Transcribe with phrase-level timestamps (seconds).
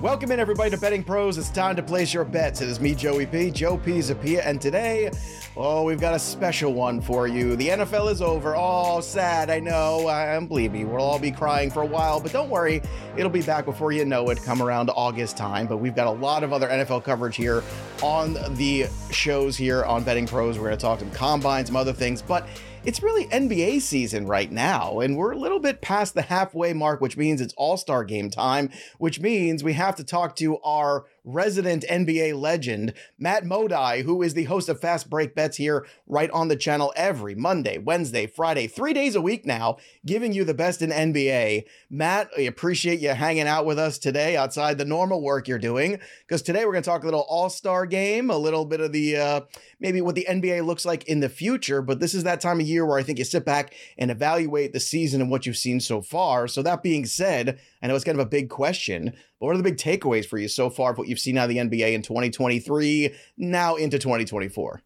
[0.00, 1.38] Welcome in, everybody, to Betting Pros.
[1.38, 2.60] It's time to place your bets.
[2.60, 5.10] It is me, Joey P, Joe Pisipia, and today,
[5.56, 7.56] oh, we've got a special one for you.
[7.56, 8.54] The NFL is over.
[8.56, 10.06] Oh, sad, I know.
[10.06, 12.80] I, believe me, we'll all be crying for a while, but don't worry,
[13.16, 15.66] it'll be back before you know it, come around August time.
[15.66, 17.64] But we've got a lot of other NFL coverage here
[18.00, 20.58] on the shows here on Betting Pros.
[20.58, 22.46] We're going to talk some combines, some other things, but
[22.84, 27.00] it's really NBA season right now, and we're a little bit past the halfway mark,
[27.00, 31.04] which means it's All Star game time, which means we have to talk to our
[31.28, 36.30] resident NBA legend, Matt Modi, who is the host of Fast Break Bets here right
[36.30, 40.54] on the channel every Monday, Wednesday, Friday, three days a week now, giving you the
[40.54, 41.64] best in NBA.
[41.90, 46.00] Matt, I appreciate you hanging out with us today outside the normal work you're doing,
[46.26, 48.92] because today we're going to talk a little All Star game, a little bit of
[48.92, 49.40] the uh,
[49.80, 51.82] maybe what the NBA looks like in the future.
[51.82, 54.72] But this is that time of year where I think you sit back and evaluate
[54.72, 56.48] the season and what you've seen so far.
[56.48, 59.62] So, that being said, I know it's kind of a big question, what are the
[59.62, 62.02] big takeaways for you so far of what you've seen out of the NBA in
[62.02, 64.82] 2023, now into 2024?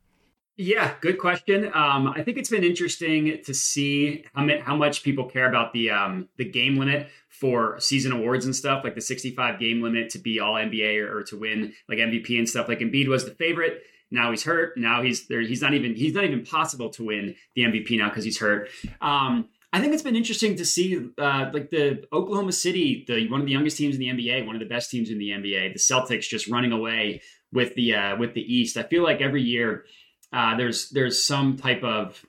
[0.57, 1.71] Yeah, good question.
[1.73, 5.91] Um, I think it's been interesting to see how, how much people care about the
[5.91, 10.19] um, the game limit for season awards and stuff, like the 65 game limit to
[10.19, 12.69] be all NBA or, or to win like MVP and stuff.
[12.69, 13.83] Like Embiid was the favorite.
[14.11, 14.77] Now he's hurt.
[14.77, 15.41] Now he's there.
[15.41, 18.69] He's not even he's not even possible to win the MVP now because he's hurt.
[19.01, 23.41] Um, I think it's been interesting to see, uh, like the Oklahoma City, the one
[23.41, 25.73] of the youngest teams in the NBA, one of the best teams in the NBA,
[25.73, 28.77] the Celtics just running away with the uh, with the East.
[28.77, 29.87] I feel like every year
[30.33, 32.23] uh, there's there's some type of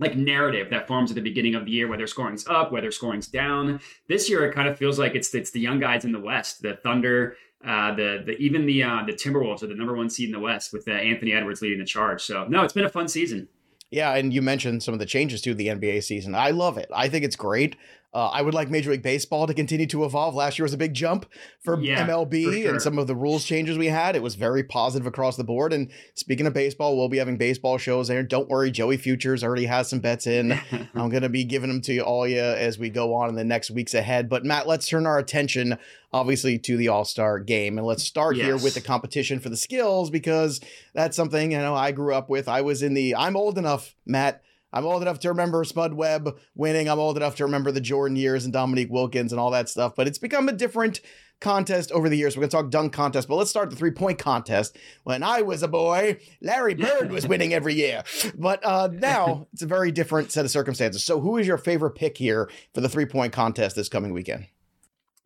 [0.00, 3.28] like narrative that forms at the beginning of the year, whether scoring's up, whether scoring's
[3.28, 3.80] down.
[4.08, 6.62] This year, it kind of feels like it's it's the young guys in the West,
[6.62, 10.28] the Thunder, uh, the the even the uh, the Timberwolves are the number one seed
[10.28, 12.22] in the West with uh, Anthony Edwards leading the charge.
[12.22, 13.48] So no, it's been a fun season.
[13.90, 16.34] Yeah, and you mentioned some of the changes to the NBA season.
[16.34, 16.90] I love it.
[16.94, 17.76] I think it's great.
[18.14, 20.34] Uh, I would like Major League Baseball to continue to evolve.
[20.34, 21.26] Last year was a big jump
[21.60, 22.70] for yeah, MLB for sure.
[22.70, 24.16] and some of the rules changes we had.
[24.16, 25.74] It was very positive across the board.
[25.74, 28.22] And speaking of baseball, we'll be having baseball shows there.
[28.22, 30.52] Don't worry, Joey Futures already has some bets in.
[30.94, 33.34] I'm going to be giving them to you all you as we go on in
[33.34, 34.30] the next weeks ahead.
[34.30, 35.78] But Matt, let's turn our attention
[36.10, 38.46] obviously to the All Star game, and let's start yes.
[38.46, 40.60] here with the competition for the skills because
[40.94, 42.48] that's something you know I grew up with.
[42.48, 43.14] I was in the.
[43.14, 44.42] I'm old enough, Matt
[44.72, 46.88] I'm old enough to remember Spud Webb winning.
[46.88, 49.94] I'm old enough to remember the Jordan years and Dominique Wilkins and all that stuff.
[49.96, 51.00] But it's become a different
[51.40, 52.36] contest over the years.
[52.36, 54.76] We're going to talk dunk contest, but let's start the three point contest.
[55.04, 58.02] When I was a boy, Larry Bird was winning every year.
[58.36, 61.04] But uh, now it's a very different set of circumstances.
[61.04, 64.46] So, who is your favorite pick here for the three point contest this coming weekend?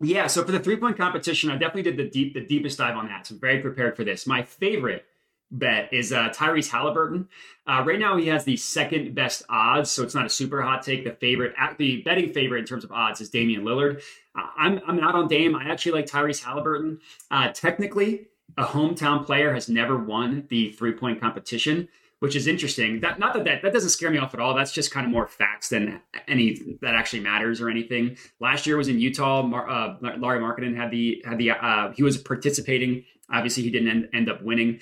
[0.01, 2.97] Yeah, so for the three point competition, I definitely did the deep, the deepest dive
[2.97, 3.27] on that.
[3.27, 4.27] So I'm very prepared for this.
[4.27, 5.05] My favorite
[5.53, 7.27] bet is uh, Tyrese Haliburton.
[7.67, 10.83] Uh, right now, he has the second best odds, so it's not a super hot
[10.83, 11.05] take.
[11.05, 14.03] The favorite, the betting favorite in terms of odds is Damian Lillard.
[14.35, 15.55] Uh, I'm I'm not on Dame.
[15.55, 16.99] I actually like Tyrese Haliburton.
[17.31, 21.89] Uh, technically, a hometown player has never won the three point competition,
[22.19, 23.01] which is interesting.
[23.01, 24.55] That not that, that that doesn't scare me off at all.
[24.55, 28.17] That's just kind of more facts than any that actually matters or anything.
[28.41, 29.43] Last year was in Utah.
[29.43, 33.05] Mar, uh, Lauri Markkanen had the had the uh, he was participating.
[33.31, 34.81] Obviously, he didn't end, end up winning.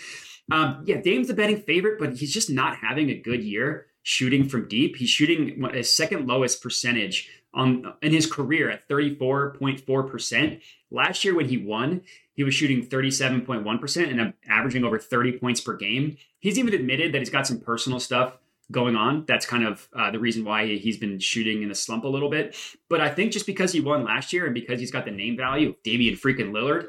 [0.50, 4.48] Um, yeah, Dame's the betting favorite, but he's just not having a good year shooting
[4.48, 4.96] from deep.
[4.96, 10.60] He's shooting his second lowest percentage on in his career at 34.4%.
[10.90, 12.02] Last year when he won,
[12.34, 16.16] he was shooting 37.1% and averaging over 30 points per game.
[16.38, 18.38] He's even admitted that he's got some personal stuff
[18.70, 19.24] going on.
[19.26, 22.30] That's kind of uh, the reason why he's been shooting in a slump a little
[22.30, 22.56] bit.
[22.88, 25.36] But I think just because he won last year and because he's got the name
[25.36, 26.88] value of Damian freaking Lillard,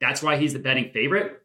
[0.00, 1.42] that's why he's the betting favorite.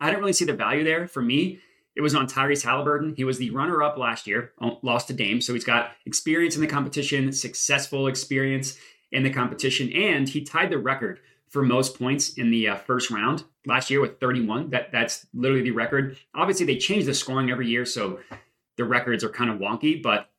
[0.00, 1.06] I don't really see the value there.
[1.06, 1.60] For me,
[1.96, 3.16] it was on Tyrese Haliburton.
[3.16, 5.40] He was the runner up last year, lost to Dame.
[5.40, 8.76] So he's got experience in the competition, successful experience
[9.12, 13.12] in the competition, and he tied the record for most points in the uh, first
[13.12, 14.70] round last year with 31.
[14.70, 16.16] That That's literally the record.
[16.34, 17.86] Obviously, they change the scoring every year.
[17.86, 18.18] So
[18.76, 20.30] the records are kind of wonky, but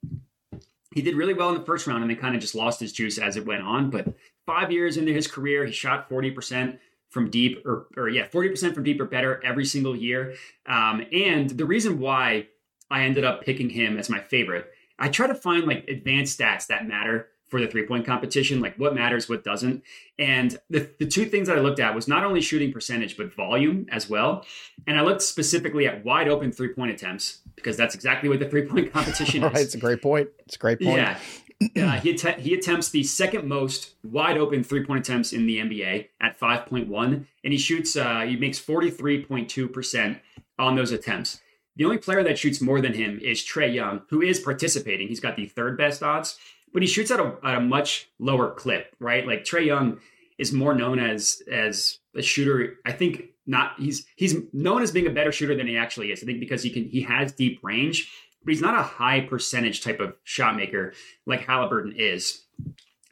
[0.93, 2.91] he did really well in the first round and then kind of just lost his
[2.91, 3.89] juice as it went on.
[3.89, 4.13] But
[4.45, 6.77] five years into his career, he shot 40%
[7.15, 10.35] from deep or, or yeah, 40% from deep or better every single year.
[10.65, 12.47] Um, and the reason why
[12.91, 14.69] I ended up picking him as my favorite,
[14.99, 18.75] I try to find like advanced stats that matter for the three point competition, like
[18.75, 19.81] what matters, what doesn't.
[20.19, 23.33] And the, the two things that I looked at was not only shooting percentage, but
[23.33, 24.45] volume as well.
[24.85, 28.49] And I looked specifically at wide open three point attempts because that's exactly what the
[28.49, 29.53] three point competition is.
[29.53, 30.27] right, it's a great point.
[30.39, 30.97] It's a great point.
[30.97, 31.17] Yeah.
[31.61, 35.57] Uh, he, att- he attempts the second most wide open three point attempts in the
[35.57, 40.19] NBA at 5.1, and he shoots, uh, he makes 43.2%
[40.59, 41.41] on those attempts.
[41.75, 45.07] The only player that shoots more than him is Trae Young, who is participating.
[45.07, 46.37] He's got the third best odds,
[46.73, 49.25] but he shoots at a, at a much lower clip, right?
[49.25, 49.99] Like Trae Young
[50.37, 52.75] is more known as as a shooter.
[52.85, 56.21] I think not he's he's known as being a better shooter than he actually is.
[56.23, 58.09] I think because he can he has deep range,
[58.45, 60.93] but he's not a high percentage type of shot maker
[61.25, 62.43] like Haliburton is.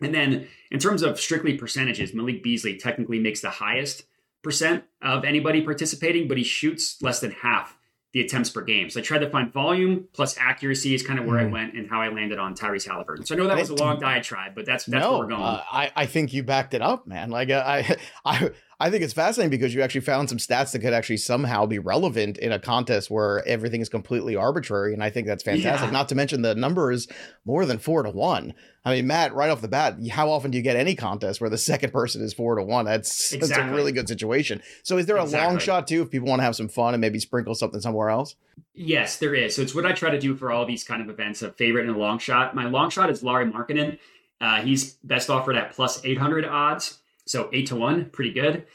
[0.02, 4.04] And then in terms of strictly percentages, Malik Beasley technically makes the highest
[4.44, 7.78] percent of anybody participating, but he shoots less than half
[8.14, 8.92] the attempts per game.
[8.92, 11.48] So I tried to find volume plus accuracy is kind of where mm.
[11.48, 13.26] I went and how I landed on Tyrese Haliburton.
[13.26, 15.42] So I know that was a long diatribe, but that's that's no, where we're going.
[15.42, 17.32] Uh, I I think you backed it up, man.
[17.32, 17.96] Like uh, I
[18.26, 21.66] I I think it's fascinating because you actually found some stats that could actually somehow
[21.66, 25.88] be relevant in a contest where everything is completely arbitrary, and I think that's fantastic.
[25.88, 25.92] Yeah.
[25.92, 27.08] Not to mention the number is
[27.46, 28.54] more than four to one.
[28.86, 31.50] I mean, Matt, right off the bat, how often do you get any contest where
[31.50, 32.86] the second person is four to one?
[32.86, 33.64] That's exactly.
[33.64, 34.62] that's a really good situation.
[34.84, 35.48] So, is there a exactly.
[35.48, 38.10] long shot too if people want to have some fun and maybe sprinkle something somewhere
[38.10, 38.36] else?
[38.74, 39.56] Yes, there is.
[39.56, 41.88] So it's what I try to do for all these kind of events: a favorite
[41.88, 42.56] and a long shot.
[42.56, 44.00] My long shot is Lauri Markkanen.
[44.42, 48.66] Uh, he's best offered at plus eight hundred odds, so eight to one, pretty good.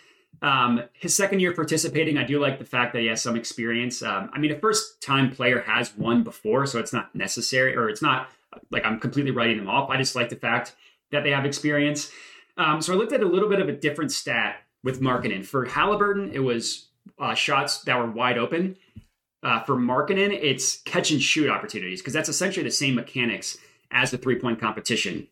[0.41, 4.03] Um, his second year participating, I do like the fact that he has some experience.
[4.03, 7.89] Um, I mean, a first time player has won before, so it's not necessary or
[7.89, 8.31] it's not
[8.71, 9.91] like I'm completely writing them off.
[9.91, 10.75] I just like the fact
[11.11, 12.11] that they have experience.
[12.57, 15.45] Um, so I looked at a little bit of a different stat with Markkanen.
[15.45, 18.77] For Haliburton, it was uh, shots that were wide open.
[19.43, 23.57] Uh, for Markkanen, it's catch and shoot opportunities because that's essentially the same mechanics
[23.91, 25.29] as the three point competition.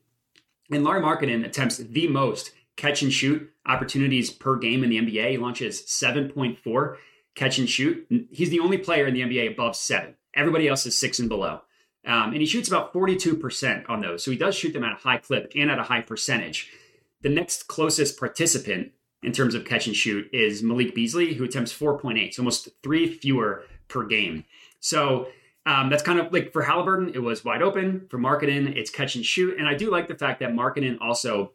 [0.70, 5.30] And Larry Markkanen attempts the most catch and shoot opportunities per game in the NBA.
[5.30, 6.96] He launches 7.4
[7.36, 8.06] catch and shoot.
[8.32, 10.16] He's the only player in the NBA above seven.
[10.34, 11.60] Everybody else is six and below.
[12.04, 14.24] Um, and he shoots about 42% on those.
[14.24, 16.70] So he does shoot them at a high clip and at a high percentage.
[17.22, 18.92] The next closest participant
[19.22, 23.12] in terms of catch and shoot is Malik Beasley, who attempts 4.8, so almost three
[23.12, 24.44] fewer per game.
[24.78, 25.28] So
[25.64, 28.06] um, that's kind of like for Haliburton, it was wide open.
[28.08, 29.58] For Markkanen, it's catch and shoot.
[29.58, 31.52] And I do like the fact that Markkanen also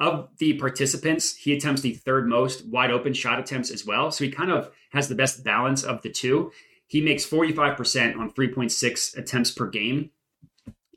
[0.00, 4.10] of the participants, he attempts the third most wide open shot attempts as well.
[4.10, 6.50] So he kind of has the best balance of the two.
[6.86, 10.10] He makes 45% on 3.6 attempts per game.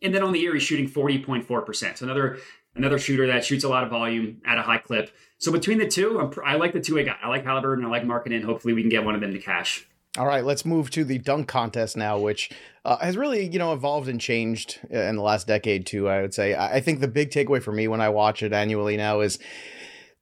[0.01, 1.97] And then on the year, he's shooting 40.4%.
[1.97, 2.39] So another
[2.75, 5.11] another shooter that shoots a lot of volume at a high clip.
[5.37, 7.17] So between the two, I'm, i like the two I got.
[7.21, 7.85] I like Haliburton.
[7.85, 8.43] I like Markkanen.
[8.43, 9.85] Hopefully, we can get one of them to cash.
[10.15, 12.51] All right, let's move to the dunk contest now, which
[12.85, 16.07] uh, has really, you know, evolved and changed uh, in the last decade too.
[16.07, 16.53] I would say.
[16.55, 19.39] I think the big takeaway for me when I watch it annually now is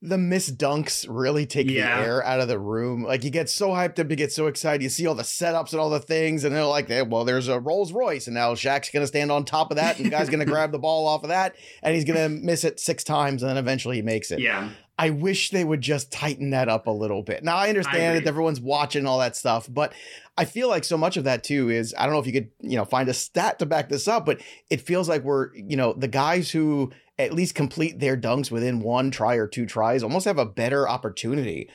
[0.04, 2.00] the miss dunks really take yeah.
[2.00, 3.04] the air out of the room.
[3.04, 4.82] Like you get so hyped up, you get so excited.
[4.82, 7.60] You see all the setups and all the things, and they're like, well, there's a
[7.60, 10.46] Rolls Royce, and now Shaq's gonna stand on top of that, and the guy's gonna
[10.52, 13.58] grab the ball off of that, and he's gonna miss it six times, and then
[13.58, 14.40] eventually he makes it.
[14.40, 14.70] Yeah.
[14.98, 17.44] I wish they would just tighten that up a little bit.
[17.44, 19.94] Now I understand that everyone's watching all that stuff, but
[20.38, 22.52] I feel like so much of that too is I don't know if you could,
[22.60, 25.76] you know, find a stat to back this up, but it feels like we're, you
[25.76, 30.04] know, the guys who at least complete their dunks within one try or two tries
[30.04, 31.70] almost have a better opportunity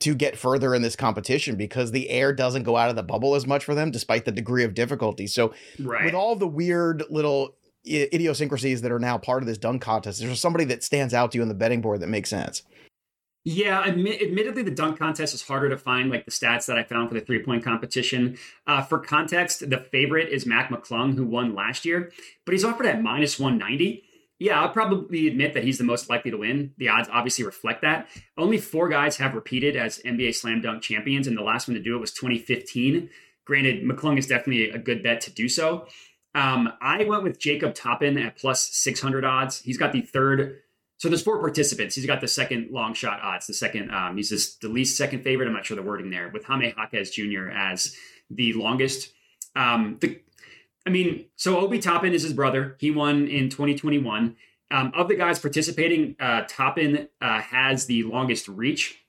[0.00, 3.36] to get further in this competition because the air doesn't go out of the bubble
[3.36, 5.28] as much for them despite the degree of difficulty.
[5.28, 6.04] So right.
[6.04, 7.54] with all the weird little
[7.86, 11.38] idiosyncrasies that are now part of this dunk contest, there's somebody that stands out to
[11.38, 12.62] you on the betting board that makes sense.
[13.44, 16.84] Yeah, admit, admittedly, the dunk contest is harder to find, like the stats that I
[16.84, 18.38] found for the three point competition.
[18.68, 22.12] Uh, for context, the favorite is Mac McClung, who won last year,
[22.44, 24.04] but he's offered at minus 190.
[24.42, 26.74] Yeah, I'll probably admit that he's the most likely to win.
[26.76, 28.08] The odds obviously reflect that.
[28.36, 31.82] Only four guys have repeated as NBA slam dunk champions, and the last one to
[31.82, 33.08] do it was 2015.
[33.44, 35.86] Granted, McClung is definitely a good bet to do so.
[36.34, 39.60] Um, I went with Jacob Toppin at plus 600 odds.
[39.60, 40.58] He's got the third
[40.98, 41.96] so there's four participants.
[41.96, 43.48] He's got the second long shot odds.
[43.48, 45.48] The second, um, he's just the least second favorite.
[45.48, 47.50] I'm not sure the wording there with Jaime Jaquez Jr.
[47.50, 47.96] as
[48.30, 49.10] the longest.
[49.56, 50.20] Um, the,
[50.86, 52.76] I mean, so Obi Toppin is his brother.
[52.78, 54.36] He won in 2021.
[54.70, 59.04] Um, of the guys participating, uh, Toppin uh, has the longest reach.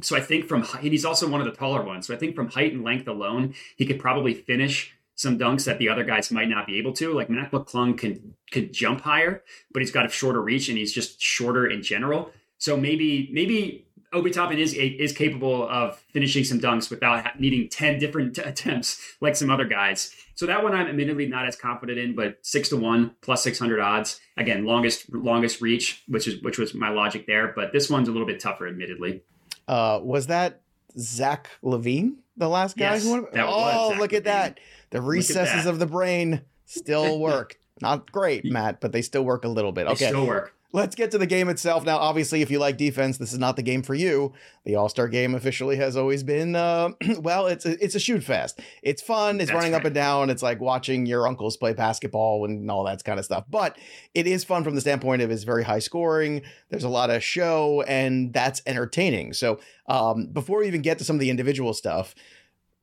[0.00, 2.06] So I think from and he's also one of the taller ones.
[2.06, 5.78] So I think from height and length alone, he could probably finish some dunks that
[5.78, 7.14] the other guys might not be able to.
[7.14, 10.92] Like Mac McClung can could jump higher, but he's got a shorter reach and he's
[10.92, 12.30] just shorter in general.
[12.58, 17.98] So maybe maybe Obi Toppin is is capable of finishing some dunks without needing ten
[17.98, 20.14] different attempts like some other guys.
[20.34, 23.58] So that one I'm admittedly not as confident in, but six to one plus six
[23.58, 24.20] hundred odds.
[24.36, 27.52] Again, longest longest reach, which is which was my logic there.
[27.54, 29.22] But this one's a little bit tougher, admittedly.
[29.66, 30.60] Uh, was that
[30.98, 32.94] Zach LaVine, the last guy?
[32.94, 33.26] Yes, who won?
[33.36, 34.60] oh, look at that!
[34.90, 37.58] The recesses of the brain still work.
[37.82, 39.86] Not great, Matt, but they still work a little bit.
[39.86, 40.06] Okay.
[40.06, 40.55] They still work.
[40.72, 41.96] Let's get to the game itself now.
[41.96, 44.32] Obviously, if you like defense, this is not the game for you.
[44.64, 48.22] The All Star Game officially has always been, uh, well, it's a, it's a shoot
[48.22, 48.60] fest.
[48.82, 49.40] It's fun.
[49.40, 50.28] It's That's running up and down.
[50.30, 53.44] It's like watching your uncles play basketball and all that kind of stuff.
[53.48, 53.78] But
[54.14, 56.42] it is fun from the standpoint of it's very high scoring.
[56.68, 59.32] There's a lot of show, and that's entertaining.
[59.32, 62.14] So um, before we even get to some of the individual stuff.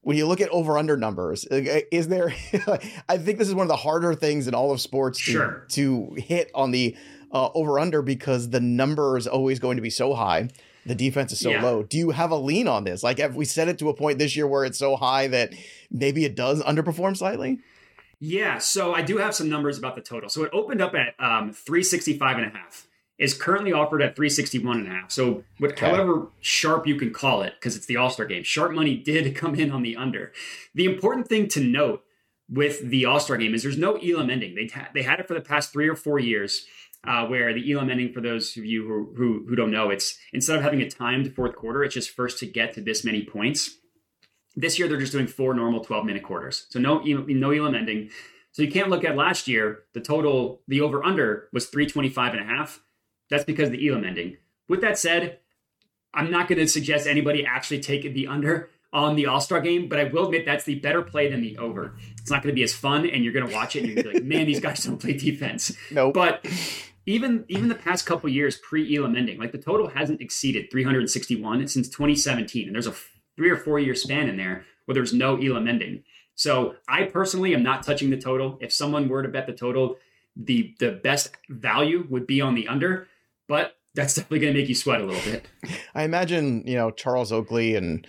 [0.06, 2.34] When you look at over under numbers, uh, is there?
[3.08, 5.66] I think this is one of the harder things in all of sports to, Sure.
[5.70, 6.98] to hit on the
[7.34, 10.48] uh, over under because the number is always going to be so high.
[10.86, 11.64] The defense is so Yeah.
[11.64, 11.84] low.
[11.84, 13.04] Do you have a lean on this?
[13.04, 15.54] Like, have we set it to a point this year where it's so high that
[15.90, 17.60] maybe it does underperform slightly?
[18.20, 20.30] Yeah, so I do have some numbers about the total.
[20.30, 22.88] So it opened up at um, 365 and a half.
[23.20, 25.12] Is currently offered at 361 and a half.
[25.12, 25.86] So what, Okay.
[25.88, 29.56] however sharp you can call it, because it's the All-Star game, sharp money did come
[29.56, 30.32] in on the under.
[30.74, 32.04] The important thing to note
[32.50, 34.56] with the All-Star game is there's no Elam ending.
[34.56, 36.66] They, they had it for the past three or four years.
[37.06, 40.18] Uh, where the Elam ending, for those of you who, who who don't know, it's
[40.32, 43.24] instead of having a timed fourth quarter, it's just first to get to this many
[43.26, 43.78] points.
[44.56, 46.66] This year they're just doing four normal 12 minute quarters.
[46.70, 48.10] So no no Elam ending.
[48.54, 52.42] So you can't look at last year, the total, the over under was 325 and
[52.42, 52.80] a half.
[53.30, 54.38] That's because of the Elam ending.
[54.70, 55.40] With that said,
[56.14, 59.90] I'm not going to suggest anybody actually take the under on the All Star game,
[59.90, 61.96] but I will admit that's the better play than the over.
[62.20, 64.04] It's not going to be as fun, and you're going to watch it and you're
[64.04, 65.76] going to be like, man, these guys don't play defense.
[65.90, 66.12] No.
[66.12, 66.46] But
[67.06, 71.68] even even the past couple years pre Elam ending, like the total hasn't exceeded 361
[71.68, 72.96] since 2017, and there's a
[73.36, 76.04] three or four year span in there where there's no Elam ending.
[76.36, 78.58] So I personally am not touching the total.
[78.62, 79.98] If someone were to bet the total,
[80.36, 83.08] the the best value would be on the under,
[83.48, 85.48] but that's definitely going to make you sweat a little bit.
[85.94, 88.08] I imagine, you know, Charles Oakley and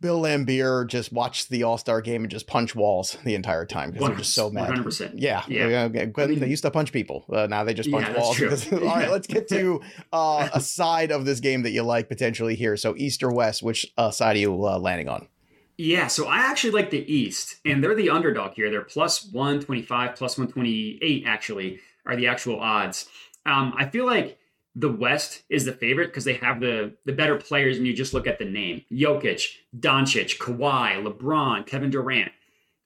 [0.00, 3.90] Bill Laimbeer just watched the All Star game and just punch walls the entire time
[3.90, 4.68] because they're just so mad.
[4.70, 5.12] 100%.
[5.16, 5.68] Yeah, Yeah.
[5.68, 5.84] yeah.
[6.22, 7.24] I mean- they used to punch people.
[7.32, 8.38] Uh, now they just punch Yeah, walls.
[8.40, 9.80] because- all right, let's get to
[10.12, 12.76] uh, a side of this game that you like potentially here.
[12.76, 15.28] So East or West, which uh, side are you uh, landing on?
[15.76, 18.70] Yeah, so I actually like the East, and they're the underdog here.
[18.70, 23.06] They're plus 125, plus 128, actually, are the actual odds.
[23.44, 24.38] Um, I feel like
[24.74, 28.14] the West is the favorite because they have the, the better players, and you just
[28.14, 29.46] look at the name Jokic,
[29.78, 32.32] Doncic, Kawhi, LeBron, Kevin Durant.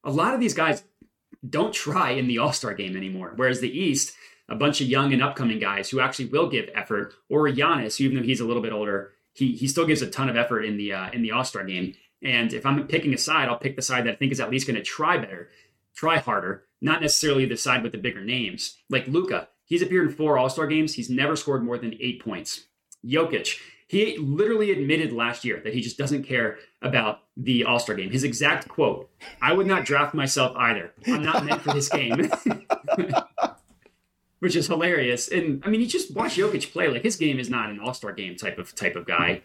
[0.04, 0.84] A lot of these guys
[1.48, 4.14] don't try in the All Star game anymore, whereas the East,
[4.48, 8.16] a bunch of young and upcoming guys who actually will give effort, or Giannis, even
[8.16, 10.76] though he's a little bit older, he, he still gives a ton of effort in
[10.76, 11.94] the uh, in the All Star game.
[12.22, 14.50] And if I'm picking a side, I'll pick the side that I think is at
[14.50, 15.50] least going to try better,
[15.94, 18.76] try harder, not necessarily the side with the bigger names.
[18.90, 20.94] Like Luka, he's appeared in four All Star games.
[20.94, 22.64] He's never scored more than eight points.
[23.04, 27.94] Jokic, he literally admitted last year that he just doesn't care about the All Star
[27.94, 28.10] game.
[28.10, 29.08] His exact quote
[29.40, 30.92] I would not draft myself either.
[31.06, 32.30] I'm not meant for this game.
[34.40, 35.28] Which is hilarious.
[35.28, 36.88] And I mean, you just watch Jokic play.
[36.88, 39.42] Like his game is not an All Star game type of type of guy.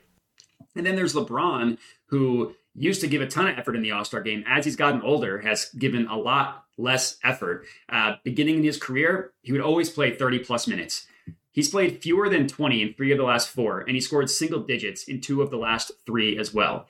[0.75, 1.77] And then there's LeBron,
[2.07, 4.43] who used to give a ton of effort in the All Star game.
[4.47, 7.65] As he's gotten older, has given a lot less effort.
[7.89, 11.07] Uh, beginning in his career, he would always play 30 plus minutes.
[11.51, 14.61] He's played fewer than 20 in three of the last four, and he scored single
[14.61, 16.87] digits in two of the last three as well.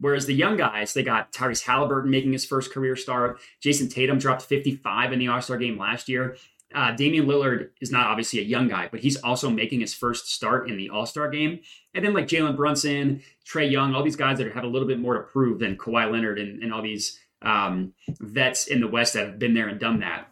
[0.00, 3.38] Whereas the young guys, they got Tyrese Haliburton making his first career start.
[3.62, 6.36] Jayson Tatum dropped 55 in the All Star game last year.
[6.76, 10.28] Uh, Damian Lillard is not obviously a young guy, but he's also making his first
[10.32, 11.60] start in the All Star game.
[11.94, 15.00] And then like Jalen Brunson, Trae Young, all these guys that have a little bit
[15.00, 19.14] more to prove than Kawhi Leonard and, and all these um, vets in the West
[19.14, 20.28] that have been there and done that.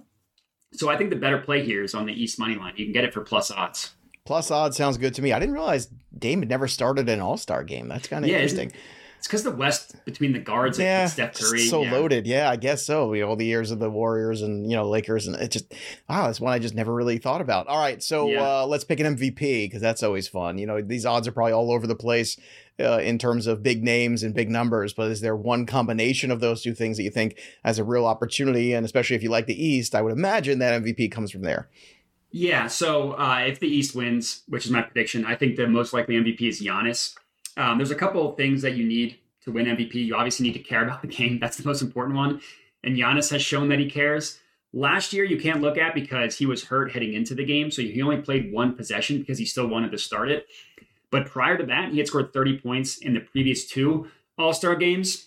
[0.75, 2.75] So I think the better play here is on the East money line.
[2.77, 3.93] You can get it for plus odds.
[4.27, 5.33] Plus odds sounds good to me.
[5.33, 7.89] I didn't realize Dame had never started an All Star game.
[7.89, 8.83] That's kind of Yeah, isn't- interesting.
[9.25, 11.93] It's because the West between the guards, like Yeah, Steph Curry, so yeah.
[11.93, 12.27] loaded.
[12.27, 13.11] Yeah, I guess so.
[13.11, 15.73] Know, all the years of the Warriors and you know Lakers, and it just
[16.11, 17.67] wow, that's one I just never really thought about.
[17.67, 18.43] All right, so Yeah.
[18.43, 20.59] uh, let's pick an MVP because that's always fun.
[20.59, 22.39] You know, these odds are probably all over the place
[22.79, 26.41] uh, in terms of big names and big numbers, but is there one combination of
[26.41, 28.75] those two things that you think has a real opportunity?
[28.75, 31.71] And especially if you like the East, I would imagine that MVP comes from there.
[32.31, 32.67] Yeah.
[32.67, 36.17] So uh, if the East wins, which is my prediction, I think the most likely
[36.17, 37.15] MVP is Giannis.
[37.57, 39.95] Um, there's a couple of things that you need to win MVP.
[39.95, 41.39] You obviously need to care about the game.
[41.39, 42.41] That's the most important one.
[42.83, 44.41] And Giannis has shown that he cares.
[44.73, 47.71] Last year, you can't look at because he was hurt heading into the game.
[47.71, 50.47] So he only played one possession because he still wanted to start it.
[51.11, 54.75] But prior to that, he had scored 30 points in the previous two All Star
[54.75, 55.27] games.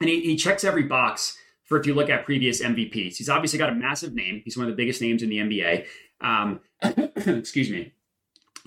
[0.00, 3.16] And he, he checks every box for if you look at previous MVPs.
[3.16, 4.42] He's obviously got a massive name.
[4.44, 5.86] He's one of the biggest names in the NBA.
[6.20, 7.92] Um, excuse me.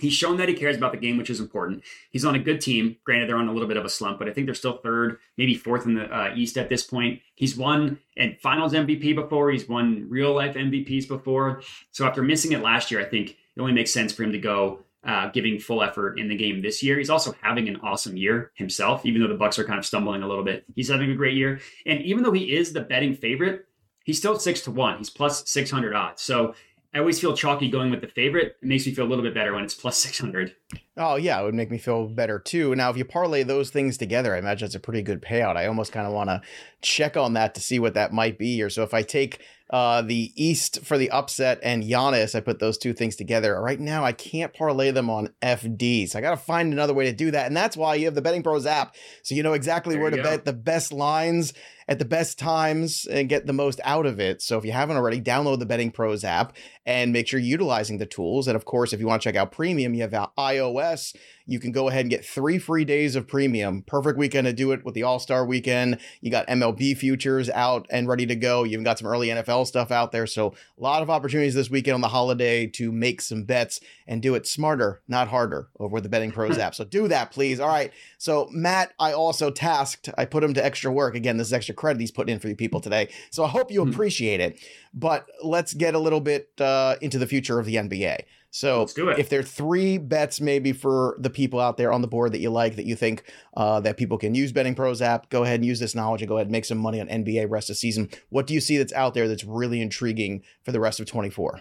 [0.00, 1.82] He's shown that he cares about the game, which is important.
[2.10, 2.96] He's on a good team.
[3.04, 5.18] Granted, they're on a little bit of a slump, but I think they're still third,
[5.36, 7.20] maybe fourth in the uh, East at this point.
[7.34, 9.50] He's won and Finals MVP before.
[9.50, 11.62] He's won real life MVPs before.
[11.90, 14.38] So after missing it last year, I think it only makes sense for him to
[14.38, 16.98] go uh, giving full effort in the game this year.
[16.98, 20.22] He's also having an awesome year himself, even though the Bucks are kind of stumbling
[20.22, 20.64] a little bit.
[20.74, 23.66] He's having a great year, and even though he is the betting favorite,
[24.04, 24.98] he's still six to one.
[24.98, 26.22] He's plus six hundred odds.
[26.22, 26.54] So
[26.92, 28.56] I always feel chalky going with the favorite.
[28.60, 30.54] It makes me feel a little bit better when it's plus 600.
[30.96, 32.74] Oh, yeah, it would make me feel better too.
[32.74, 35.56] Now, if you parlay those things together, I imagine it's a pretty good payout.
[35.56, 36.42] I almost kind of want to
[36.82, 38.60] check on that to see what that might be.
[38.62, 42.58] Or so if I take uh, the East for the upset and Giannis, I put
[42.58, 43.60] those two things together.
[43.60, 46.08] Right now, I can't parlay them on FD.
[46.08, 47.46] So I got to find another way to do that.
[47.46, 48.96] And that's why you have the Betting Pros app.
[49.22, 50.22] So you know exactly there where to go.
[50.24, 51.52] bet the best lines
[51.86, 54.42] at the best times and get the most out of it.
[54.42, 57.98] So if you haven't already, download the Betting Pros app and make sure you're utilizing
[57.98, 58.48] the tools.
[58.48, 61.16] And of course, if you want to check out premium, you have iOS
[61.50, 63.82] you can go ahead and get three free days of premium.
[63.82, 65.98] Perfect weekend to do it with the All Star weekend.
[66.20, 68.62] You got MLB futures out and ready to go.
[68.62, 70.28] You've got some early NFL stuff out there.
[70.28, 74.22] So, a lot of opportunities this weekend on the holiday to make some bets and
[74.22, 76.76] do it smarter, not harder, over the Betting Pros app.
[76.76, 77.58] So, do that, please.
[77.58, 77.90] All right.
[78.16, 81.16] So, Matt, I also tasked, I put him to extra work.
[81.16, 83.08] Again, this is extra credit he's putting in for you people today.
[83.30, 83.90] So, I hope you hmm.
[83.90, 84.60] appreciate it.
[84.94, 88.20] But let's get a little bit uh, into the future of the NBA.
[88.50, 92.32] So if there are three bets maybe for the people out there on the board
[92.32, 95.44] that you like that you think uh, that people can use Betting Pros app, go
[95.44, 97.70] ahead and use this knowledge and go ahead and make some money on NBA rest
[97.70, 98.10] of season.
[98.28, 101.60] What do you see that's out there that's really intriguing for the rest of 24?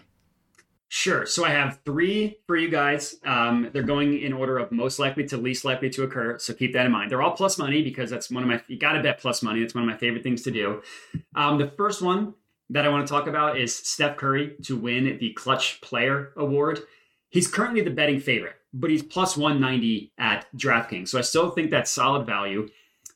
[0.92, 1.28] Sure.
[1.28, 3.18] So I have three for you guys.
[3.24, 6.40] Um, they're going in order of most likely to least likely to occur.
[6.40, 7.12] So keep that in mind.
[7.12, 9.60] They're all plus money because that's one of my, you got to bet plus money.
[9.60, 10.82] That's one of my favorite things to do.
[11.36, 12.34] Um, the first one
[12.70, 16.82] that I want to talk about is Steph Curry to win the Clutch Player Award.
[17.30, 21.10] He's currently the betting favorite, but he's plus 190 at DraftKings.
[21.10, 22.68] So I still think that's solid value.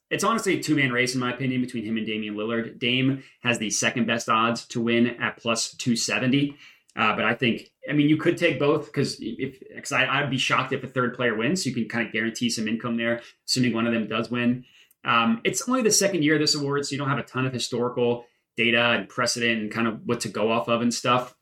[0.10, 2.78] It's honestly a two man race, in my opinion, between him and Damian Lillard.
[2.80, 6.56] Dame has the second best odds to win at plus 270.
[6.96, 10.38] Uh, but I think, I mean, you could take both because if because I'd be
[10.38, 11.64] shocked if a third player wins.
[11.64, 14.66] So you can kind of guarantee some income there, assuming one of them does win.
[15.04, 17.46] Um, it's only the second year of this award, so you don't have a ton
[17.46, 21.36] of historical data and precedent and kind of what to go off of and stuff.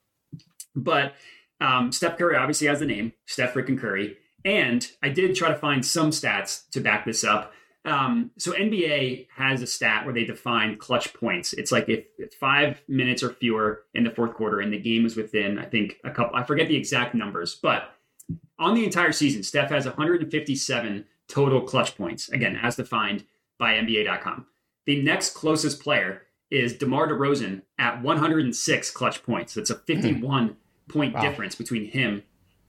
[0.76, 1.14] But
[1.60, 5.58] um, Steph Curry obviously has the name Steph freaking Curry, and I did try to
[5.58, 7.54] find some stats to back this up.
[7.84, 11.54] Um, so NBA has a stat where they define clutch points.
[11.54, 15.06] It's like if it's five minutes or fewer in the fourth quarter, and the game
[15.06, 16.36] is within, I think, a couple.
[16.36, 17.92] I forget the exact numbers, but
[18.60, 22.30] on the entire season, Steph has 157 total clutch points.
[22.30, 23.26] Again, as defined
[23.58, 24.46] by NBA.com.
[24.86, 29.54] The next closest player is DeMar DeRozan at 106 clutch points.
[29.54, 29.82] That's a hmm.
[29.86, 30.58] 51
[30.90, 31.22] point wow.
[31.22, 32.24] difference between him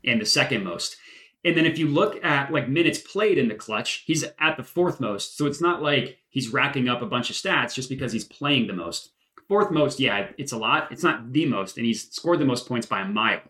[0.04, 0.96] and the second most.
[1.44, 4.62] And then if you look at like minutes played in the clutch, he's at the
[4.62, 5.36] fourth most.
[5.36, 8.68] So it's not like he's racking up a bunch of stats just because he's playing
[8.68, 9.10] the most.
[9.48, 10.90] Fourth most, yeah, it's a lot.
[10.92, 13.42] It's not the most, and he's scored the most points by a mile.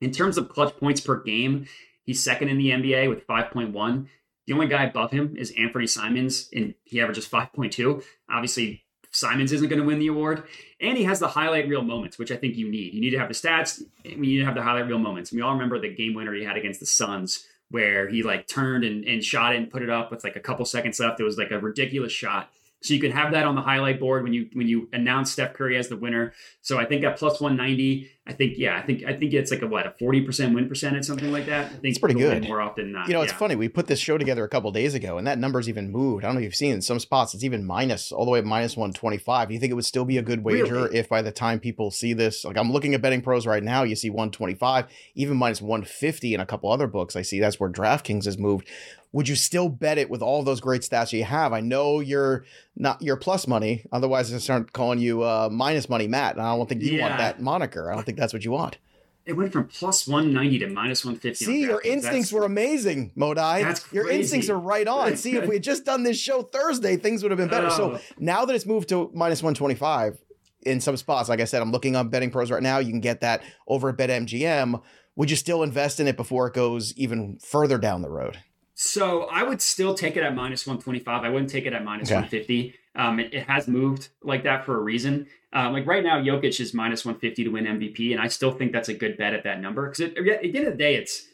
[0.00, 1.66] In terms of clutch points per game,
[2.04, 4.06] he's second in the NBA with 5.1.
[4.46, 8.02] The only guy above him is Anfernee Simons, and he averages 5.2.
[8.28, 8.83] Obviously,
[9.14, 10.44] Simons isn't going to win the award.
[10.80, 12.92] And he has the highlight reel moments, which I think you need.
[12.94, 13.82] You need to have the stats.
[14.04, 15.30] You need to have the highlight reel moments.
[15.30, 18.46] And we all remember the game winner he had against the Suns, where he like
[18.48, 21.20] turned and, and shot it and put it up with like a couple seconds left.
[21.20, 22.50] It was like a ridiculous shot.
[22.84, 25.54] So you can have that on the highlight board when you when you announce Steph
[25.54, 26.34] Curry as the winner.
[26.60, 29.62] So I think at plus 190, I think yeah, I think I think it's like
[29.62, 31.64] a what a 40% win percentage, something like that.
[31.64, 32.46] I think it's pretty good.
[32.46, 33.08] More often than not.
[33.08, 33.38] You know, it's yeah.
[33.38, 33.56] funny.
[33.56, 36.24] We put this show together a couple days ago, and that number's even moved.
[36.24, 38.42] I don't know if you've seen in some spots it's even minus all the way
[38.42, 39.48] minus 125.
[39.48, 40.98] Do you think it would still be a good wager really?
[40.98, 43.82] if by the time people see this, like I'm looking at betting pros right now,
[43.82, 47.16] you see 125, even minus 150 in a couple other books.
[47.16, 48.68] I see that's where DraftKings has moved
[49.14, 51.52] would you still bet it with all those great stats you have?
[51.52, 56.08] I know you're not your plus money, otherwise I start calling you uh, minus money
[56.08, 57.06] Matt, and I don't think you yeah.
[57.06, 57.92] want that moniker.
[57.92, 58.78] I don't think that's what you want.
[59.24, 61.44] It went from plus 190 to minus 150.
[61.44, 63.62] See, your instincts that's, were amazing, Modai.
[63.62, 63.94] That's crazy.
[63.94, 65.16] Your instincts are right on.
[65.16, 67.68] See, if we had just done this show Thursday, things would have been better.
[67.68, 67.76] Oh.
[67.76, 70.18] So now that it's moved to minus 125
[70.62, 72.78] in some spots, like I said, I'm looking on betting pros right now.
[72.78, 74.82] You can get that over at BetMGM.
[75.14, 78.38] Would you still invest in it before it goes even further down the road?
[78.74, 81.24] So I would still take it at minus 125.
[81.24, 82.16] I wouldn't take it at minus okay.
[82.16, 82.74] 150.
[82.96, 85.26] Um, it, it, has moved like that for a reason.
[85.52, 88.72] Um, like right now, Jokic is minus 150 to win MVP, and I still think
[88.72, 91.26] that's a good bet at that number because at the end of the day, it's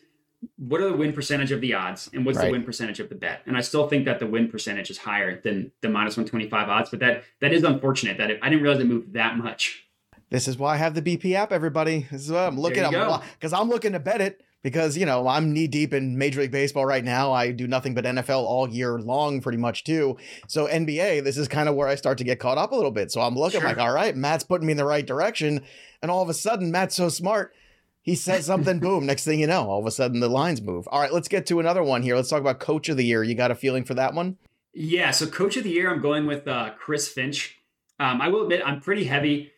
[0.56, 2.46] what are the win percentage of the odds and what's right.
[2.46, 3.42] the win percentage of the bet?
[3.46, 6.90] And I still think that the win percentage is higher than the minus 125 odds,
[6.90, 9.86] but that that is unfortunate that it, I didn't realize it moved that much.
[10.30, 12.06] This is why I have the BP app, everybody.
[12.10, 15.26] This is what I'm looking at because I'm looking to bet it because you know
[15.26, 17.32] I'm knee deep in Major League Baseball right now.
[17.32, 20.16] I do nothing but NFL all year long, pretty much too.
[20.48, 22.90] So NBA, this is kind of where I start to get caught up a little
[22.90, 23.10] bit.
[23.10, 23.68] So I'm looking sure.
[23.68, 25.62] like, all right, Matt's putting me in the right direction,
[26.02, 27.54] and all of a sudden, Matt's so smart.
[28.02, 29.06] he says something, boom.
[29.06, 30.86] Next thing you know, all of a sudden the lines move.
[30.88, 32.16] All right, let's get to another one here.
[32.16, 33.22] Let's talk about coach of the year.
[33.22, 34.36] You got a feeling for that one?
[34.72, 35.10] Yeah.
[35.10, 37.58] So coach of the year, I'm going with uh, Chris Finch.
[37.98, 39.52] Um, I will admit, I'm pretty heavy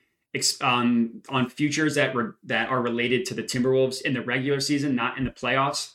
[0.60, 4.94] on on futures that were that are related to the Timberwolves in the regular season,
[4.94, 5.92] not in the playoffs.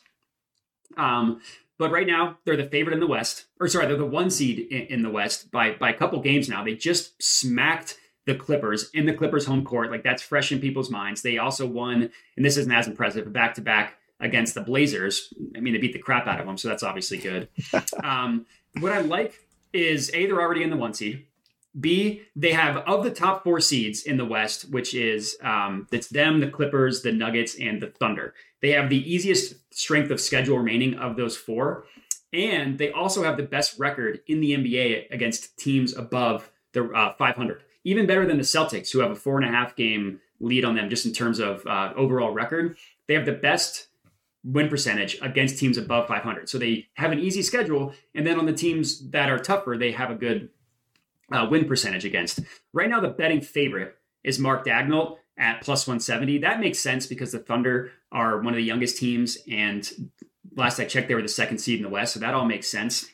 [0.96, 1.40] Um,
[1.78, 4.58] but right now they're the favorite in the West, or sorry, they're the one seed
[4.70, 6.64] in, in the West by by a couple games now.
[6.64, 7.96] They just smacked
[8.26, 9.90] the Clippers in the Clippers home court.
[9.90, 11.22] Like that's fresh in people's minds.
[11.22, 15.32] They also won, and this isn't as impressive, back to back against the Blazers.
[15.56, 17.48] I mean, they beat the crap out of them, so that's obviously good.
[18.04, 18.46] um,
[18.80, 19.34] what I like
[19.72, 21.24] is A, they're already in the one seed.
[21.80, 26.08] B, they have of the top four seeds in the West, which is um, it's
[26.08, 28.34] them, the Clippers, the Nuggets, and the Thunder.
[28.60, 31.84] They have the easiest strength of schedule remaining of those four,
[32.32, 37.14] and they also have the best record in the NBA against teams above the uh,
[37.14, 40.64] 500, even better than the Celtics, who have a four and a half game lead
[40.64, 42.76] on them just in terms of uh, overall record.
[43.06, 43.88] They have the best
[44.44, 46.48] win percentage against teams above 500.
[46.48, 49.92] So they have an easy schedule, and then on the teams that are tougher, they
[49.92, 50.50] have a good
[51.32, 52.40] uh, win percentage against.
[52.72, 56.38] Right now, the betting favorite is Mark Daigneault at plus 170.
[56.38, 60.10] That makes sense because the Thunder are one of the youngest teams, and
[60.56, 62.70] last I checked, they were the second seed in the West, so that all makes
[62.70, 63.06] sense.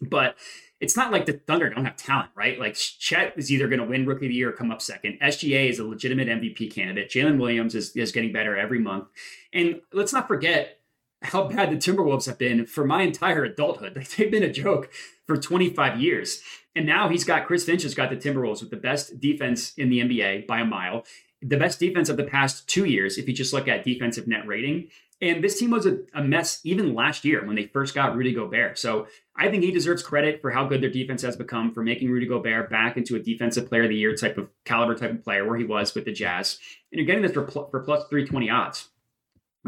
[0.00, 0.36] But
[0.80, 2.58] it's not like the Thunder don't have talent, right?
[2.58, 5.18] Like Chet is either going to win Rookie of the Year or come up second.
[5.20, 7.10] SGA is a legitimate MVP candidate.
[7.10, 9.08] Jalen Williams is, is getting better every month.
[9.52, 10.77] And let's not forget
[11.22, 13.92] how bad the Timberwolves have been for my entire adulthood.
[13.96, 14.90] Like they've been a joke
[15.26, 16.40] for 25 years.
[16.76, 19.90] And now he's got Chris Finch has got the Timberwolves with the best defense in
[19.90, 21.04] the NBA by a mile,
[21.42, 24.46] the best defense of the past two years, if you just look at defensive net
[24.46, 24.88] rating.
[25.20, 28.32] And this team was a, a, mess even last year when they first got Rudy
[28.32, 28.78] Gobert.
[28.78, 32.08] So I think he deserves credit for how good their defense has become for making
[32.08, 35.24] Rudy Gobert back into a defensive player of the year type of caliber type of
[35.24, 36.60] player where he was with the Jazz.
[36.92, 38.90] And you're getting this for, pl- for plus 320 odds.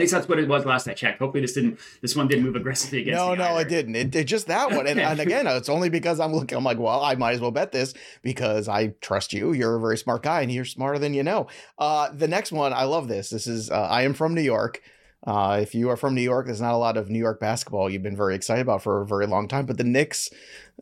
[0.00, 1.18] At least that's what it was last I checked.
[1.18, 3.18] Hopefully this didn't this one didn't move aggressively against.
[3.18, 3.60] No, no, either.
[3.60, 3.96] it didn't.
[3.96, 4.86] It, it just that one.
[4.86, 6.56] And, and, again, it's only because I'm looking.
[6.56, 9.52] I'm like, well, I might as well bet this because I trust you.
[9.52, 11.48] You're a very smart guy, and you're smarter than you know.
[11.78, 13.28] Uh, the next one, I love this.
[13.28, 14.80] This is uh, I am from New York.
[15.26, 17.90] Uh, if you are from New York, there's not a lot of New York basketball
[17.90, 19.66] you've been very excited about for a very long time.
[19.66, 20.30] But the Knicks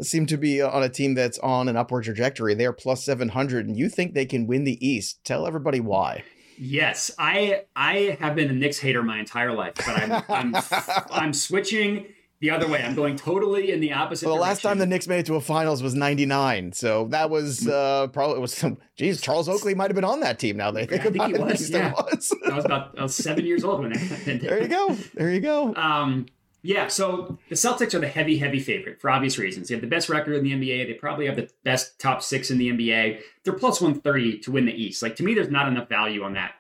[0.00, 2.54] seem to be on a team that's on an upward trajectory.
[2.54, 5.24] They are plus 700, and you think they can win the East.
[5.24, 6.22] Tell everybody why.
[6.58, 10.62] Yes, I I have been a Knicks hater my entire life, but I'm I'm,
[11.10, 12.06] I'm switching
[12.40, 12.82] the other way.
[12.82, 14.26] I'm going totally in the opposite.
[14.26, 14.54] Well, the direction.
[14.54, 18.08] last time the Knicks made it to a finals was '99, so that was uh,
[18.08, 18.78] probably it was some.
[18.96, 20.56] Geez, Charles Oakley might have been on that team.
[20.56, 21.44] Now they think yeah, about think it.
[21.44, 21.92] Was, yeah.
[21.92, 22.34] was.
[22.50, 24.40] I was about I was seven years old when that.
[24.40, 24.94] There you go.
[25.14, 25.74] There you go.
[25.74, 26.26] Um,
[26.62, 29.68] yeah, so the Celtics are the heavy, heavy favorite for obvious reasons.
[29.68, 30.86] They have the best record in the NBA.
[30.86, 33.20] They probably have the best top six in the NBA.
[33.44, 35.02] They're plus 130 to win the East.
[35.02, 36.52] Like to me, there's not enough value on that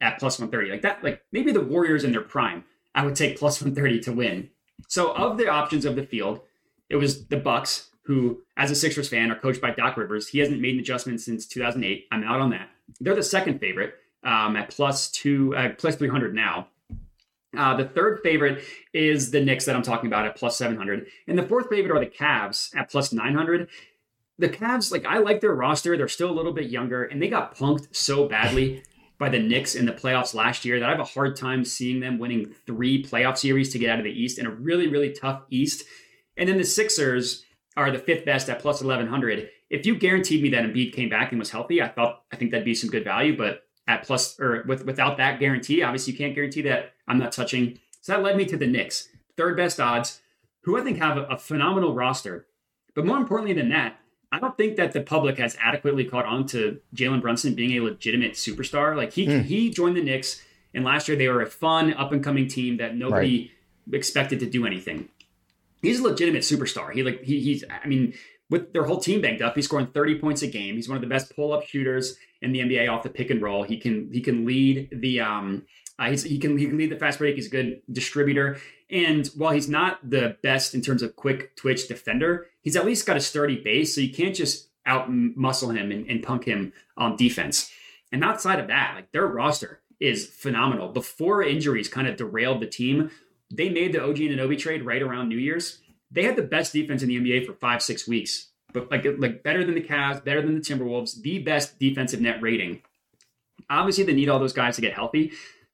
[0.00, 0.70] at plus 130.
[0.70, 4.12] Like that, like maybe the Warriors in their prime, I would take plus 130 to
[4.12, 4.50] win.
[4.88, 6.40] So of the options of the field,
[6.88, 10.28] it was the Bucks, who, as a Sixers fan, are coached by Doc Rivers.
[10.28, 12.06] He hasn't made an adjustment since 2008.
[12.10, 12.68] I'm out on that.
[13.00, 16.68] They're the second favorite um, at plus two, uh, plus 300 now.
[17.56, 21.06] Uh, the third favorite is the Knicks that I'm talking about at plus 700.
[21.26, 23.68] And the fourth favorite are the Cavs at plus 900.
[24.38, 25.96] The Cavs, like, I like their roster.
[25.96, 28.82] They're still a little bit younger, and they got punked so badly
[29.18, 32.00] by the Knicks in the playoffs last year that I have a hard time seeing
[32.00, 35.12] them winning three playoff series to get out of the East in a really, really
[35.12, 35.84] tough East.
[36.36, 37.44] And then the Sixers
[37.76, 39.48] are the fifth best at plus 1100.
[39.70, 42.50] If you guaranteed me that Embiid came back and was healthy, I thought I think
[42.50, 43.36] that'd be some good value.
[43.36, 47.32] But at plus or with without that guarantee, obviously you can't guarantee that I'm not
[47.32, 47.78] touching.
[48.00, 50.20] So that led me to the Knicks, third best odds,
[50.62, 52.46] who I think have a, a phenomenal roster.
[52.94, 53.98] But more importantly than that,
[54.30, 57.80] I don't think that the public has adequately caught on to Jalen Brunson being a
[57.80, 58.96] legitimate superstar.
[58.96, 59.44] Like he mm.
[59.44, 60.42] he joined the Knicks,
[60.74, 63.52] and last year they were a fun up and coming team that nobody
[63.86, 63.94] right.
[63.94, 65.08] expected to do anything.
[65.82, 66.92] He's a legitimate superstar.
[66.92, 68.14] He like he, he's I mean
[68.48, 70.76] with their whole team banked up, he's scoring 30 points a game.
[70.76, 73.40] He's one of the best pull up shooters in the NBA off the pick and
[73.40, 73.62] roll.
[73.62, 75.64] He can he can lead the um
[75.98, 77.36] uh, he can he can lead the fast break.
[77.36, 78.58] He's a good distributor.
[78.90, 83.06] And while he's not the best in terms of quick twitch defender, he's at least
[83.06, 83.94] got a sturdy base.
[83.94, 87.70] So you can't just out muscle him and, and punk him on defense.
[88.10, 90.88] And outside of that, like their roster is phenomenal.
[90.88, 93.10] Before injuries kind of derailed the team,
[93.50, 95.80] they made the OG Anunoby trade right around New Year's.
[96.10, 99.42] They had the best defense in the NBA for five, six weeks, but like like
[99.42, 102.82] better than the Cavs, better than the Timberwolves, the best defensive net rating.
[103.70, 105.32] Obviously, they need all those guys to get healthy,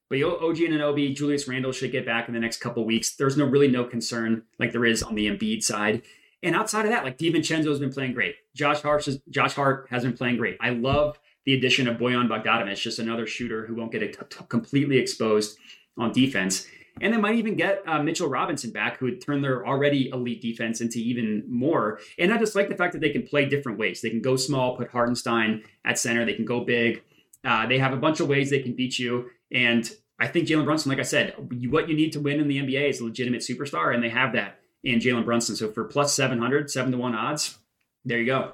[0.09, 3.15] but OG Anunoby, Julius Randle should get back in the next couple weeks.
[3.15, 6.01] There's no really no concern like there is on the Embiid side.
[6.41, 8.35] And outside of that, like DiVincenzo has been playing great.
[8.55, 10.57] Josh Hart, Josh Hart has been playing great.
[10.61, 15.57] I love the addition of Bojan Bogdanovic, just another shooter who won't get completely exposed
[15.97, 16.65] on defense.
[17.01, 20.41] And they might even get uh, Mitchell Robinson back, who would turn their already elite
[20.41, 21.99] defense into even more.
[22.17, 24.01] And I just like the fact that they can play different ways.
[24.01, 26.25] They can go small, put Hartenstein at center.
[26.25, 27.03] They can go big.
[27.43, 29.29] Uh, they have a bunch of ways they can beat you.
[29.51, 31.33] And I think Jalen Brunson, like I said,
[31.69, 34.33] what you need to win in the NBA is a legitimate superstar, and they have
[34.33, 35.55] that in Jalen Brunson.
[35.55, 37.57] So for plus 700, 7 to 1 odds,
[38.03, 38.53] there you go.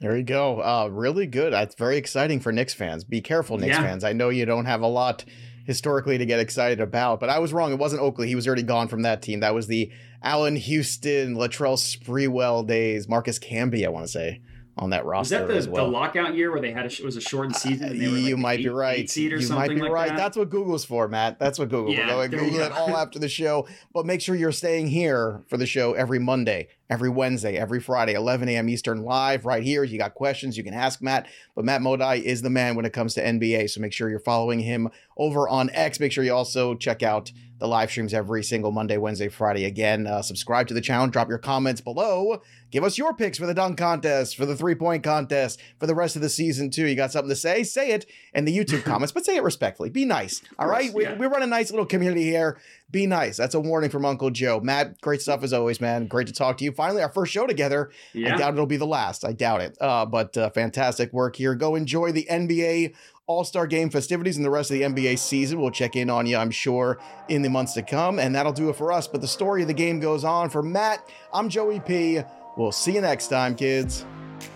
[0.00, 0.62] There you go.
[0.62, 1.52] Uh, really good.
[1.52, 3.04] That's very exciting for Knicks fans.
[3.04, 3.82] Be careful, Knicks yeah.
[3.82, 4.04] fans.
[4.04, 5.24] I know you don't have a lot
[5.64, 7.20] historically to get excited about.
[7.20, 7.72] But I was wrong.
[7.72, 8.28] It wasn't Oakley.
[8.28, 9.40] He was already gone from that team.
[9.40, 9.90] That was the
[10.22, 13.08] Allan Houston, Latrell Sprewell days.
[13.08, 14.40] Marcus Camby, I want to say
[14.78, 15.44] on that roster.
[15.44, 15.84] Was that the, well.
[15.84, 17.90] the lockout year where they had a, it was a shortened season?
[17.90, 19.16] Uh, you like might eight, be right.
[19.16, 20.08] you might be like right.
[20.08, 20.16] That?
[20.16, 21.38] That's what Google's for, Matt.
[21.38, 21.92] That's what Google.
[21.92, 23.66] Yeah, Go Google it all after the show.
[23.92, 28.12] But make sure you're staying here for the show every Monday, every Wednesday, every Friday,
[28.12, 28.68] 11 a.m.
[28.68, 29.82] Eastern, live right here.
[29.82, 31.26] You got questions, you can ask Matt.
[31.54, 33.70] But Matt Modi is the man when it comes to NBA.
[33.70, 36.00] So make sure you're following him over on X.
[36.00, 39.66] Make sure you also check out the live streams every single Monday, Wednesday, Friday.
[39.66, 42.42] Again, uh, subscribe to the channel, drop your comments below.
[42.72, 45.94] Give us your picks for the dunk contest, for the three point contest, for the
[45.94, 46.86] rest of the season, too.
[46.88, 47.62] You got something to say?
[47.62, 49.90] Say it in the YouTube comments, but say it respectfully.
[49.90, 50.42] Be nice.
[50.58, 50.90] All right?
[50.90, 51.12] Course, yeah.
[51.12, 52.58] we, we run a nice little community here.
[52.90, 53.36] Be nice.
[53.36, 54.58] That's a warning from Uncle Joe.
[54.58, 56.08] Matt, great stuff as always, man.
[56.08, 56.72] Great to talk to you.
[56.82, 57.92] Finally, our first show together.
[58.12, 58.34] Yeah.
[58.34, 59.24] I doubt it'll be the last.
[59.24, 59.78] I doubt it.
[59.80, 61.54] Uh, but uh, fantastic work here.
[61.54, 62.94] Go enjoy the NBA
[63.28, 65.60] all Star Game festivities and the rest of the NBA season.
[65.60, 68.18] We'll check in on you, I'm sure, in the months to come.
[68.18, 69.06] And that'll do it for us.
[69.06, 70.50] But the story of the game goes on.
[70.50, 72.20] For Matt, I'm Joey P.
[72.56, 74.04] We'll see you next time, kids.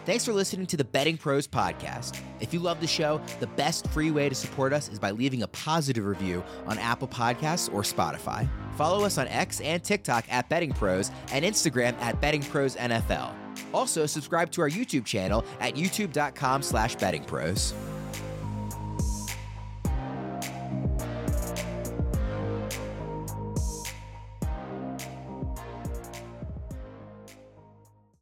[0.05, 2.21] Thanks for listening to the Betting Pros podcast.
[2.41, 5.43] If you love the show, the best free way to support us is by leaving
[5.43, 8.49] a positive review on Apple Podcasts or Spotify.
[8.77, 13.35] Follow us on X and TikTok at Betting Pros and Instagram at Betting Pros NFL.
[13.73, 17.73] Also, subscribe to our YouTube channel at youtube.com slash bettingpros.